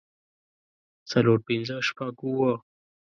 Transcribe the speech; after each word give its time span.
څلور 1.09 1.37
پنځۀ 1.47 1.77
شپږ 1.87 2.15
اووه 2.25 2.51